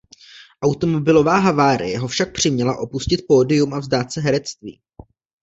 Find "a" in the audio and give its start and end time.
3.73-3.79